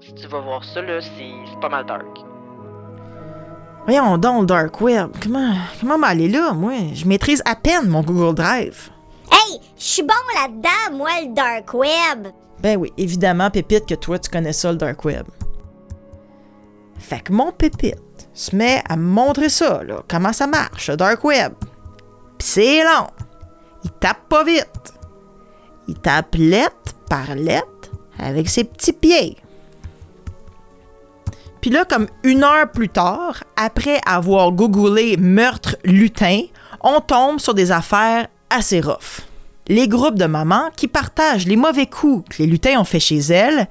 si 0.00 0.14
tu 0.14 0.28
vas 0.28 0.38
voir 0.38 0.62
ça 0.62 0.82
là, 0.82 1.00
c'est 1.00 1.32
c'est 1.50 1.60
pas 1.60 1.68
mal 1.68 1.84
dark. 1.84 2.16
Voyons 3.86 4.18
donc, 4.18 4.42
le 4.42 4.46
Dark 4.46 4.80
Web. 4.80 5.10
Comment, 5.20 5.54
comment 5.80 5.98
m'aller 5.98 6.28
là, 6.28 6.52
moi? 6.52 6.74
Je 6.92 7.06
maîtrise 7.06 7.42
à 7.44 7.56
peine 7.56 7.88
mon 7.88 8.02
Google 8.02 8.34
Drive. 8.36 8.90
Je 9.76 9.84
suis 9.84 10.02
bon 10.02 10.14
là-dedans, 10.34 10.96
moi, 10.96 11.10
le 11.22 11.34
dark 11.34 11.74
web. 11.74 12.28
Ben 12.60 12.76
oui, 12.78 12.92
évidemment, 12.96 13.50
Pépite, 13.50 13.86
que 13.86 13.94
toi, 13.94 14.18
tu 14.18 14.30
connais 14.30 14.52
ça, 14.52 14.70
le 14.72 14.78
Dark 14.78 15.04
Web. 15.04 15.26
Fait 16.98 17.20
que 17.20 17.32
mon 17.32 17.52
Pépite 17.52 18.28
se 18.32 18.56
met 18.56 18.82
à 18.88 18.96
me 18.96 19.04
montrer 19.04 19.48
ça, 19.48 19.82
là, 19.84 20.02
comment 20.08 20.32
ça 20.32 20.46
marche, 20.46 20.88
le 20.88 20.96
Dark 20.96 21.22
Web. 21.24 21.52
Pis 22.38 22.46
c'est 22.46 22.84
long. 22.84 23.08
Il 23.84 23.90
tape 23.92 24.28
pas 24.28 24.44
vite. 24.44 24.94
Il 25.86 25.94
tape 25.94 26.34
lettre 26.36 26.94
par 27.08 27.34
lettre 27.34 27.90
avec 28.18 28.48
ses 28.48 28.64
petits 28.64 28.92
pieds. 28.92 29.36
Puis 31.60 31.70
là, 31.70 31.84
comme 31.84 32.06
une 32.22 32.44
heure 32.44 32.70
plus 32.70 32.88
tard, 32.88 33.44
après 33.56 34.00
avoir 34.06 34.52
googlé 34.52 35.16
meurtre 35.16 35.76
lutin, 35.84 36.42
on 36.80 37.00
tombe 37.00 37.38
sur 37.38 37.54
des 37.54 37.70
affaires 37.70 38.28
assez 38.50 38.80
rough. 38.80 39.20
Les 39.68 39.88
groupes 39.88 40.18
de 40.18 40.26
mamans 40.26 40.70
qui 40.76 40.86
partagent 40.86 41.46
les 41.46 41.56
mauvais 41.56 41.86
coups 41.86 42.28
que 42.28 42.42
les 42.42 42.48
lutins 42.48 42.78
ont 42.80 42.84
fait 42.84 43.00
chez 43.00 43.18
elles, 43.18 43.66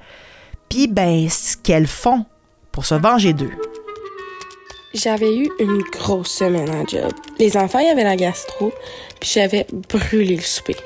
puis 0.68 0.88
ben 0.88 1.28
ce 1.30 1.56
qu'elles 1.56 1.86
font 1.86 2.26
pour 2.70 2.84
se 2.84 2.94
venger 2.94 3.32
d'eux. 3.32 3.52
J'avais 4.92 5.36
eu 5.36 5.50
une 5.58 5.82
grosse 5.82 6.30
semaine 6.30 6.70
en 6.70 6.86
job. 6.86 7.12
Les 7.38 7.56
enfants, 7.56 7.80
y 7.80 7.88
avaient 7.88 8.04
la 8.04 8.16
gastro, 8.16 8.72
puis 9.20 9.30
j'avais 9.34 9.66
brûlé 9.90 10.36
le 10.36 10.42
souper. 10.42 10.76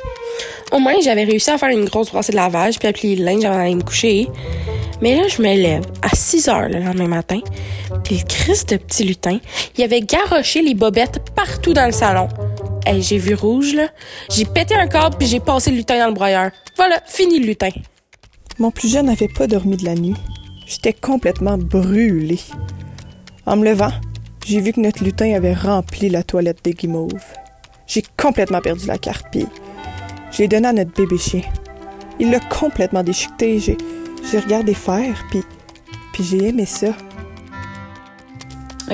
Au 0.72 0.78
moins, 0.78 0.94
j'avais 1.02 1.24
réussi 1.24 1.50
à 1.50 1.58
faire 1.58 1.68
une 1.68 1.84
grosse 1.84 2.10
brassée 2.10 2.32
de 2.32 2.36
lavage, 2.36 2.78
puis 2.78 2.88
à 2.88 2.92
plier 2.92 3.16
le 3.16 3.24
linge 3.24 3.44
avant 3.44 3.56
d'aller 3.56 3.74
me 3.74 3.82
coucher. 3.82 4.28
Mais 5.00 5.16
là, 5.16 5.28
je 5.28 5.40
me 5.40 5.54
lève 5.54 5.84
à 6.02 6.14
6 6.14 6.48
heures 6.48 6.68
le 6.68 6.78
lendemain 6.78 7.08
matin, 7.08 7.40
puis 8.04 8.18
le 8.18 8.24
Christ 8.24 8.70
de 8.70 8.76
petit 8.76 9.04
lutin, 9.04 9.38
il 9.76 9.84
avait 9.84 10.02
garoché 10.02 10.62
les 10.62 10.74
bobettes 10.74 11.20
partout 11.34 11.72
dans 11.72 11.86
le 11.86 11.92
salon. 11.92 12.28
Hey, 12.86 13.02
j'ai 13.02 13.18
vu 13.18 13.34
rouge, 13.34 13.74
là. 13.74 13.88
J'ai 14.30 14.44
pété 14.44 14.74
un 14.74 14.86
câble, 14.86 15.16
puis 15.18 15.28
j'ai 15.28 15.40
passé 15.40 15.70
le 15.70 15.76
lutin 15.78 15.98
dans 15.98 16.08
le 16.08 16.14
broyeur. 16.14 16.50
Voilà, 16.76 17.00
fini 17.06 17.38
le 17.38 17.46
lutin. 17.46 17.70
Mon 18.58 18.70
plus 18.70 18.90
jeune 18.90 19.06
n'avait 19.06 19.28
pas 19.28 19.46
dormi 19.46 19.76
de 19.76 19.84
la 19.84 19.94
nuit. 19.94 20.16
J'étais 20.66 20.92
complètement 20.92 21.58
brûlée. 21.58 22.40
En 23.46 23.56
me 23.56 23.64
levant, 23.64 23.92
j'ai 24.46 24.60
vu 24.60 24.72
que 24.72 24.80
notre 24.80 25.04
lutin 25.04 25.34
avait 25.34 25.54
rempli 25.54 26.08
la 26.08 26.22
toilette 26.22 26.64
des 26.64 26.72
guimauves. 26.72 27.24
J'ai 27.86 28.02
complètement 28.16 28.60
perdu 28.60 28.86
la 28.86 28.98
carte, 28.98 29.26
puis 29.30 29.46
je 30.30 30.44
l'ai 30.44 30.56
à 30.56 30.72
notre 30.72 30.92
bébé 30.92 31.18
chien. 31.18 31.42
Il 32.18 32.30
l'a 32.30 32.40
complètement 32.40 33.02
déchiqueté. 33.02 33.58
J'ai, 33.58 33.76
j'ai 34.30 34.38
regardé 34.38 34.74
faire, 34.74 35.24
puis, 35.30 35.42
puis 36.12 36.24
j'ai 36.24 36.48
aimé 36.48 36.66
ça. 36.66 36.94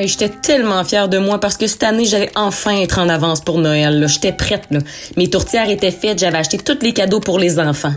J'étais 0.04 0.28
tellement 0.28 0.84
fière 0.84 1.08
de 1.08 1.16
moi 1.16 1.40
parce 1.40 1.56
que 1.56 1.66
cette 1.66 1.82
année, 1.82 2.04
j'allais 2.04 2.30
enfin 2.36 2.80
être 2.82 2.98
en 2.98 3.08
avance 3.08 3.40
pour 3.40 3.58
Noël. 3.58 4.06
J'étais 4.08 4.32
prête. 4.32 4.64
Là. 4.70 4.80
Mes 5.16 5.30
tourtières 5.30 5.70
étaient 5.70 5.90
faites, 5.90 6.18
j'avais 6.18 6.36
acheté 6.36 6.58
tous 6.58 6.78
les 6.82 6.92
cadeaux 6.92 7.20
pour 7.20 7.38
les 7.38 7.58
enfants. 7.58 7.94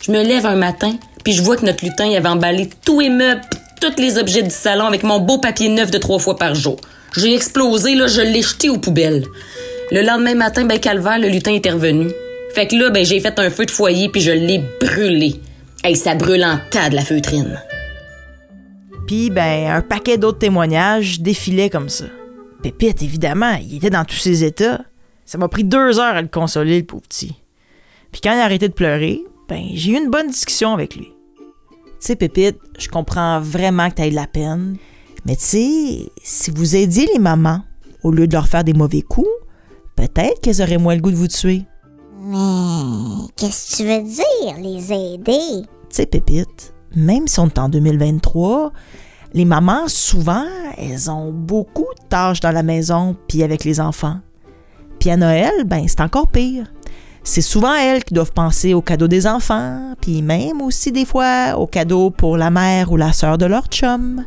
Je 0.00 0.10
me 0.12 0.22
lève 0.22 0.46
un 0.46 0.56
matin, 0.56 0.94
puis 1.22 1.34
je 1.34 1.42
vois 1.42 1.56
que 1.56 1.66
notre 1.66 1.84
lutin 1.84 2.10
avait 2.12 2.28
emballé 2.28 2.70
tous 2.84 3.00
les 3.00 3.10
meubles, 3.10 3.42
tous 3.80 4.00
les 4.00 4.18
objets 4.18 4.42
du 4.42 4.50
salon 4.50 4.86
avec 4.86 5.02
mon 5.02 5.20
beau 5.20 5.38
papier 5.38 5.68
neuf 5.68 5.90
de 5.90 5.98
trois 5.98 6.18
fois 6.18 6.36
par 6.36 6.54
jour. 6.54 6.76
J'ai 7.16 7.34
explosé, 7.34 7.94
là, 7.94 8.06
je 8.06 8.22
l'ai 8.22 8.42
jeté 8.42 8.70
aux 8.70 8.78
poubelles. 8.78 9.26
Le 9.90 10.00
lendemain 10.00 10.34
matin, 10.34 10.64
ben 10.64 10.80
calvaire, 10.80 11.18
le 11.18 11.28
lutin 11.28 11.52
était 11.52 11.70
revenu. 11.70 12.08
Fait 12.54 12.66
que 12.66 12.76
là, 12.76 12.88
ben 12.88 13.04
j'ai 13.04 13.20
fait 13.20 13.38
un 13.38 13.50
feu 13.50 13.66
de 13.66 13.70
foyer 13.70 14.08
puis 14.08 14.22
je 14.22 14.30
l'ai 14.30 14.62
brûlé. 14.80 15.40
Hey, 15.84 15.96
ça 15.96 16.14
brûle 16.14 16.44
en 16.44 16.58
tas 16.70 16.88
de 16.88 16.94
la 16.94 17.04
feutrine. 17.04 17.60
Puis, 19.06 19.30
ben, 19.30 19.70
un 19.70 19.82
paquet 19.82 20.18
d'autres 20.18 20.38
témoignages 20.38 21.20
défilaient 21.20 21.70
comme 21.70 21.88
ça. 21.88 22.04
Pépite, 22.62 23.02
évidemment, 23.02 23.54
il 23.60 23.76
était 23.76 23.90
dans 23.90 24.04
tous 24.04 24.16
ses 24.16 24.44
états. 24.44 24.82
Ça 25.24 25.38
m'a 25.38 25.48
pris 25.48 25.64
deux 25.64 25.98
heures 25.98 26.14
à 26.14 26.22
le 26.22 26.28
consoler, 26.28 26.78
le 26.80 26.86
pauvre 26.86 27.02
petit. 27.02 27.34
Puis 28.12 28.20
quand 28.20 28.32
il 28.32 28.38
a 28.38 28.44
arrêté 28.44 28.68
de 28.68 28.74
pleurer, 28.74 29.24
ben, 29.48 29.64
j'ai 29.74 29.92
eu 29.92 29.96
une 29.96 30.10
bonne 30.10 30.28
discussion 30.28 30.72
avec 30.72 30.94
lui. 30.94 31.12
Tu 31.76 32.08
sais, 32.08 32.16
Pépite, 32.16 32.58
je 32.78 32.88
comprends 32.88 33.40
vraiment 33.40 33.88
que 33.90 33.94
t'aies 33.94 34.10
de 34.10 34.14
la 34.14 34.26
peine. 34.26 34.76
Mais 35.24 35.36
tu 35.36 35.42
sais, 35.42 36.12
si 36.22 36.50
vous 36.50 36.76
aidiez 36.76 37.06
les 37.12 37.18
mamans, 37.18 37.62
au 38.02 38.10
lieu 38.10 38.26
de 38.26 38.32
leur 38.32 38.48
faire 38.48 38.64
des 38.64 38.72
mauvais 38.72 39.02
coups, 39.02 39.28
peut-être 39.96 40.40
qu'elles 40.40 40.62
auraient 40.62 40.78
moins 40.78 40.94
le 40.94 41.00
goût 41.00 41.10
de 41.10 41.16
vous 41.16 41.28
tuer. 41.28 41.64
Mais 42.20 43.26
qu'est-ce 43.36 43.70
que 43.70 43.76
tu 43.76 43.88
veux 43.88 44.02
dire, 44.02 44.56
les 44.58 44.92
aider? 44.92 45.62
Tu 45.88 45.96
sais, 45.96 46.06
Pépite, 46.06 46.71
même 46.94 47.28
si 47.28 47.40
on 47.40 47.46
est 47.46 47.58
en 47.58 47.68
2023, 47.68 48.72
les 49.34 49.44
mamans, 49.44 49.88
souvent, 49.88 50.44
elles 50.76 51.10
ont 51.10 51.32
beaucoup 51.32 51.86
de 52.00 52.08
tâches 52.08 52.40
dans 52.40 52.50
la 52.50 52.62
maison 52.62 53.16
puis 53.28 53.42
avec 53.42 53.64
les 53.64 53.80
enfants. 53.80 54.18
Puis 54.98 55.10
à 55.10 55.16
Noël, 55.16 55.64
ben, 55.64 55.84
c'est 55.88 56.00
encore 56.00 56.28
pire. 56.28 56.66
C'est 57.24 57.40
souvent 57.40 57.74
elles 57.74 58.02
qui 58.02 58.14
doivent 58.14 58.32
penser 58.32 58.74
aux 58.74 58.82
cadeaux 58.82 59.06
des 59.06 59.28
enfants, 59.28 59.94
puis 60.00 60.22
même 60.22 60.60
aussi 60.60 60.90
des 60.90 61.04
fois 61.04 61.56
aux 61.56 61.68
cadeaux 61.68 62.10
pour 62.10 62.36
la 62.36 62.50
mère 62.50 62.90
ou 62.90 62.96
la 62.96 63.12
sœur 63.12 63.38
de 63.38 63.46
leur 63.46 63.66
chum, 63.66 64.24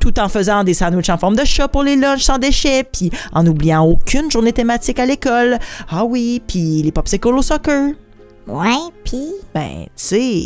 tout 0.00 0.18
en 0.18 0.30
faisant 0.30 0.64
des 0.64 0.72
sandwichs 0.72 1.10
en 1.10 1.18
forme 1.18 1.36
de 1.36 1.44
chat 1.44 1.68
pour 1.68 1.82
les 1.82 1.94
lunchs 1.94 2.22
sans 2.22 2.38
déchets, 2.38 2.84
puis 2.84 3.10
en 3.32 3.42
n'oubliant 3.42 3.84
aucune 3.84 4.30
journée 4.30 4.54
thématique 4.54 4.98
à 4.98 5.04
l'école. 5.04 5.58
Ah 5.90 6.04
oui, 6.04 6.42
puis 6.46 6.82
les 6.82 6.92
popsicles 6.92 7.28
au 7.28 7.42
soccer. 7.42 7.92
Ouais, 8.46 8.76
pis? 9.04 9.34
Ben, 9.54 9.84
tu 9.84 9.90
sais, 9.96 10.42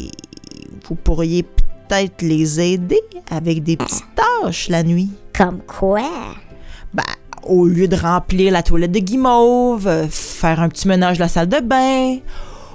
vous 0.88 0.96
pourriez 0.96 1.44
peut-être 1.92 2.22
les 2.22 2.60
aider 2.60 3.02
avec 3.30 3.62
des 3.62 3.76
petites 3.76 4.06
tâches 4.14 4.68
la 4.68 4.82
nuit. 4.82 5.10
Comme 5.36 5.60
quoi? 5.60 6.00
Ben, 6.94 7.02
au 7.42 7.66
lieu 7.66 7.86
de 7.86 7.96
remplir 7.96 8.50
la 8.50 8.62
toilette 8.62 8.92
de 8.92 8.98
guimauve, 8.98 9.86
euh, 9.86 10.06
faire 10.08 10.60
un 10.60 10.68
petit 10.68 10.88
ménage 10.88 11.18
de 11.18 11.22
la 11.22 11.28
salle 11.28 11.48
de 11.48 11.60
bain, 11.60 12.16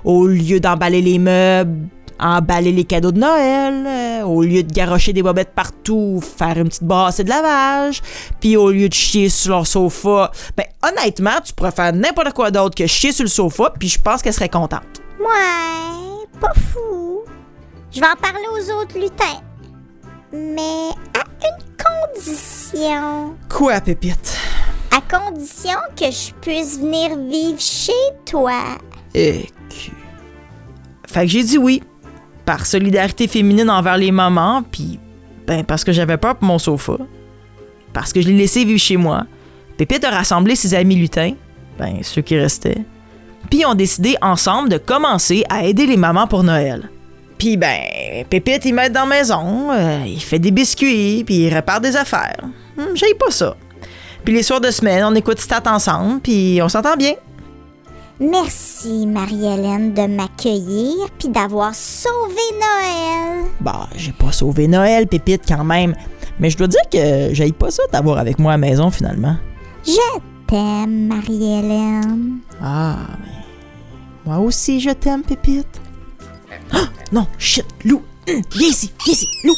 au 0.04 0.28
lieu 0.28 0.60
d'emballer 0.60 1.02
les 1.02 1.18
meubles, 1.18 1.88
emballer 2.20 2.72
les 2.72 2.84
cadeaux 2.84 3.12
de 3.12 3.20
Noël, 3.20 3.86
euh, 3.88 4.22
au 4.24 4.44
lieu 4.44 4.62
de 4.62 4.72
garrocher 4.72 5.14
des 5.14 5.24
bobettes 5.24 5.54
partout, 5.56 6.22
faire 6.22 6.58
une 6.60 6.68
petite 6.68 6.84
brassée 6.84 7.24
de 7.24 7.30
lavage, 7.30 8.02
puis 8.40 8.56
au 8.56 8.70
lieu 8.70 8.88
de 8.88 8.94
chier 8.94 9.30
sur 9.30 9.52
leur 9.52 9.66
sofa, 9.66 10.32
ben 10.56 10.66
honnêtement, 10.84 11.42
tu 11.44 11.54
pourrais 11.54 11.72
faire 11.72 11.92
n'importe 11.92 12.34
quoi 12.34 12.52
d'autre 12.52 12.76
que 12.76 12.86
chier 12.86 13.12
sur 13.12 13.24
le 13.24 13.30
sofa, 13.30 13.74
puis 13.80 13.90
je 13.90 14.00
pense 14.00 14.22
qu'elle 14.22 14.34
serait 14.34 14.50
contente. 14.50 15.02
Ouais, 15.20 16.40
pas 16.40 16.54
fou. 16.54 17.27
Je 17.98 18.02
vais 18.04 18.08
en 18.10 18.16
parler 18.16 18.46
aux 18.54 18.80
autres 18.80 19.00
lutins. 19.00 19.42
Mais 20.32 20.92
à 21.16 21.24
une 21.42 22.14
condition. 22.14 23.36
Quoi, 23.50 23.82
Pépite? 23.82 24.38
À 24.96 25.02
condition 25.02 25.80
que 25.96 26.06
je 26.06 26.32
puisse 26.40 26.80
venir 26.80 27.18
vivre 27.18 27.60
chez 27.60 27.92
toi. 28.24 28.62
Et 29.16 29.48
Fait 31.08 31.22
que 31.22 31.28
j'ai 31.28 31.44
dit 31.44 31.58
oui. 31.58 31.82
Par 32.46 32.68
solidarité 32.68 33.28
féminine 33.28 33.72
envers 33.72 33.98
les 33.98 34.12
mamans, 34.12 34.62
puis 34.62 35.00
ben 35.48 35.64
parce 35.64 35.84
que 35.84 35.92
j'avais 35.92 36.18
peur 36.18 36.36
pour 36.36 36.48
mon 36.48 36.60
sofa. 36.60 36.98
Parce 37.94 38.14
que 38.14 38.22
je 38.22 38.28
l'ai 38.28 38.38
laissé 38.38 38.64
vivre 38.64 38.80
chez 38.80 38.98
moi. 38.98 39.26
Pépite 39.76 40.04
a 40.04 40.12
rassemblé 40.12 40.56
ses 40.56 40.76
amis 40.76 40.98
lutins, 40.98 41.34
ben 41.80 42.04
ceux 42.04 42.22
qui 42.22 42.38
restaient. 42.38 42.86
Puis 43.50 43.66
ont 43.66 43.74
décidé 43.74 44.18
ensemble 44.22 44.70
de 44.70 44.78
commencer 44.78 45.44
à 45.50 45.64
aider 45.64 45.88
les 45.88 45.98
mamans 45.98 46.28
pour 46.28 46.44
Noël. 46.44 46.92
Puis 47.38 47.58
ben, 47.58 47.80
Pépite, 48.30 48.66
il 48.66 48.74
m'aide 48.74 48.94
dans 48.94 49.06
la 49.06 49.18
maison, 49.18 49.72
euh, 49.72 50.04
il 50.06 50.22
fait 50.22 50.40
des 50.40 50.52
biscuits, 50.52 51.24
puis 51.24 51.46
il 51.46 51.54
répare 51.54 51.82
des 51.82 51.96
affaires. 51.96 52.44
Hum, 52.78 52.94
pas 53.20 53.32
ça. 53.32 53.56
Puis 54.24 54.34
les 54.34 54.44
soirs 54.44 54.62
de 54.62 54.72
semaine, 54.72 55.04
on 55.06 55.16
écoute 55.16 55.40
Stat 55.40 55.64
ensemble, 55.68 56.20
puis 56.20 56.60
on 56.62 56.70
s'entend 56.70 56.96
bien. 56.96 57.14
Merci, 58.20 59.06
Marie-Hélène, 59.06 59.94
de 59.94 60.08
m'accueillir 60.08 61.08
puis 61.20 61.30
d'avoir 61.30 61.76
sauvé 61.76 62.42
Noël. 62.54 63.46
Bah, 63.62 63.88
j'ai 63.96 64.12
pas 64.12 64.32
sauvé 64.32 64.68
Noël, 64.68 65.06
Pépite, 65.08 65.44
quand 65.48 65.64
même. 65.64 65.94
Mais 66.40 66.50
je 66.50 66.58
dois 66.58 66.68
dire 66.68 66.82
que 66.92 67.30
j'aille 67.34 67.52
pas 67.52 67.70
ça 67.70 67.84
t'avoir 67.92 68.18
avec 68.18 68.40
moi 68.40 68.54
à 68.54 68.58
la 68.58 68.68
maison, 68.68 68.90
finalement. 68.90 69.36
Je 69.86 70.20
t'aime, 70.48 71.08
Marie-Hélène. 71.08 72.40
Ah, 72.62 72.98
mais. 73.22 73.38
Moi 74.26 74.40
aussi, 74.40 74.80
je 74.80 74.90
t'aime, 74.90 75.22
Pépite. 75.22 75.80
Ah, 76.72 76.90
non, 77.12 77.28
shit, 77.38 77.66
Lou. 77.84 78.02
Hum, 78.28 78.42
viens 78.52 78.70
ici, 78.70 78.92
viens 79.06 79.14
ici, 79.14 79.28
Lou. 79.44 79.56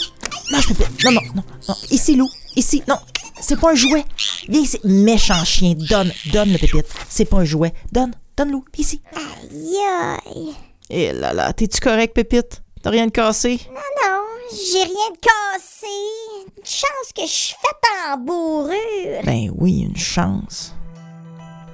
Lâche 0.51 0.67
Pépite. 0.67 1.03
Non, 1.03 1.11
non, 1.11 1.21
non, 1.35 1.43
non. 1.67 1.75
Ici, 1.91 2.15
Lou. 2.15 2.27
Ici, 2.55 2.83
non. 2.87 2.97
C'est 3.41 3.59
pas 3.59 3.71
un 3.71 3.75
jouet. 3.75 4.05
Viens 4.47 4.61
ici. 4.61 4.79
Méchant 4.83 5.43
chien. 5.45 5.73
Donne, 5.75 6.11
donne 6.33 6.51
le 6.51 6.57
Pépite. 6.57 6.85
C'est 7.07 7.25
pas 7.25 7.37
un 7.37 7.45
jouet. 7.45 7.73
Donne, 7.91 8.13
donne, 8.35 8.51
Lou. 8.51 8.65
Viens 8.73 8.83
ici. 8.85 9.01
Aïe, 9.15 9.77
aïe. 10.25 10.53
Eh 10.89 11.13
là 11.13 11.33
là, 11.33 11.53
t'es-tu 11.53 11.79
correct, 11.79 12.13
Pépite? 12.15 12.61
T'as 12.81 12.89
rien 12.89 13.05
de 13.05 13.11
cassé? 13.11 13.59
Non, 13.67 13.75
non, 13.75 14.23
j'ai 14.51 14.83
rien 14.83 15.11
de 15.13 15.19
cassé. 15.19 15.85
Une 16.57 16.65
chance 16.65 17.13
que 17.15 17.21
je 17.23 17.31
suis 17.31 17.55
faite 17.61 18.11
en 18.11 18.17
bourrure. 18.17 19.21
Ben 19.23 19.51
oui, 19.55 19.81
une 19.81 19.97
chance. 19.97 20.73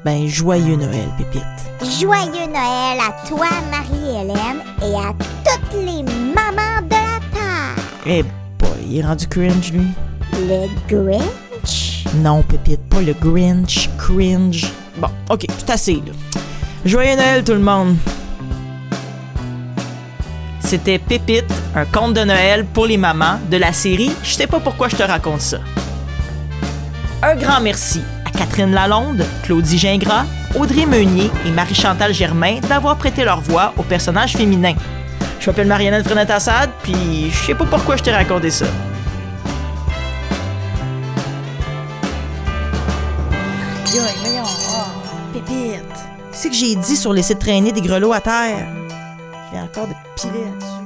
Ben, 0.06 0.28
joyeux 0.28 0.76
Noël, 0.76 1.08
Pépite. 1.18 1.42
Joyeux 2.00 2.46
Noël 2.46 3.00
à 3.02 3.28
toi, 3.28 3.48
Marie-Hélène, 3.72 4.62
et 4.84 4.96
à 4.96 5.12
toutes 5.44 5.84
les 5.84 6.04
mamans 6.04 6.84
de 6.84 6.92
la 6.92 7.20
Terre. 7.34 7.84
Eh 8.06 8.22
boy, 8.22 8.70
il 8.88 9.00
est 9.00 9.04
rendu 9.04 9.28
cringe, 9.28 9.74
lui. 9.74 9.88
Le 10.34 10.68
Grinch? 10.88 12.04
Non, 12.18 12.44
Pépite, 12.44 12.88
pas 12.88 13.02
le 13.02 13.14
Grinch, 13.14 13.90
cringe. 13.98 14.72
Bon, 14.98 15.10
ok, 15.32 15.48
c'est 15.58 15.72
assez, 15.72 15.96
là. 15.96 16.12
Joyeux 16.86 17.16
Noël, 17.16 17.44
tout 17.44 17.54
le 17.54 17.60
monde! 17.62 17.96
C'était 20.60 21.00
Pépite, 21.00 21.52
un 21.76 21.86
conte 21.86 22.14
de 22.14 22.26
Noël 22.26 22.64
pour 22.64 22.86
les 22.86 22.98
mamans 22.98 23.40
de 23.50 23.58
la 23.58 23.74
série 23.74 24.12
Je 24.22 24.36
sais 24.36 24.46
pas 24.46 24.60
pourquoi 24.60 24.88
je 24.88 24.98
te 24.98 25.04
raconte 25.04 25.42
ça. 25.42 25.58
Un 27.24 27.36
grand 27.36 27.60
merci 27.60 28.02
Catherine 28.38 28.72
Lalonde, 28.72 29.26
Claudie 29.44 29.78
Gingras, 29.78 30.26
Audrey 30.56 30.86
Meunier 30.86 31.32
et 31.46 31.52
Marie-Chantal 31.52 32.14
Germain 32.14 32.60
d'avoir 32.70 32.98
prêté 32.98 33.24
leur 33.24 33.42
voix 33.42 33.74
aux 33.78 33.84
personnages 33.84 34.34
féminins. 34.34 34.76
Je 35.40 35.50
m'appelle 35.50 35.68
Marianne 35.68 36.04
Frenette 36.04 36.32
Assad, 36.32 36.70
puis 36.82 37.30
je 37.32 37.38
sais 37.38 37.56
pas 37.56 37.66
pourquoi 37.66 37.98
je 37.98 38.04
t'ai 38.04 38.12
raconté 38.12 38.50
ça. 38.50 38.66
Yo, 43.94 44.02
oh, 44.44 44.48
Pépite. 45.34 45.82
Qu'est-ce 46.32 46.48
que 46.48 46.54
j'ai 46.54 46.76
dit 46.76 46.96
sur 46.96 47.14
laisser 47.14 47.36
traîner 47.36 47.72
des 47.72 47.82
grelots 47.82 48.14
à 48.14 48.22
terre? 48.22 48.68
J'ai 49.52 49.60
encore 49.60 49.88
des 49.88 49.96
pilets 50.16 50.46
là-dessus. 50.46 50.85